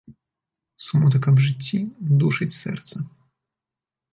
[0.85, 1.79] Смутак аб жыцці
[2.23, 2.95] душыць сэрца.